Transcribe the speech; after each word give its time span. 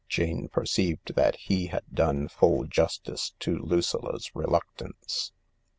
Jane 0.09 0.47
perceived 0.49 1.13
that 1.13 1.35
he 1.35 1.67
had 1.67 1.83
done 1.93 2.27
full 2.27 2.63
justice 2.65 3.33
to 3.41 3.55
Lucilla 3.59 4.19
's 4.19 4.31
reluctance. 4.35 5.31